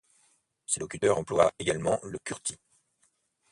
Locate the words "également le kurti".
1.59-2.57